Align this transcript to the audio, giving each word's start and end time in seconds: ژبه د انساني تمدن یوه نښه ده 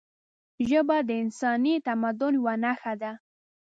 ژبه 0.69 0.97
د 1.07 1.09
انساني 1.23 1.75
تمدن 1.87 2.33
یوه 2.39 2.53
نښه 2.63 2.93
ده 3.01 3.11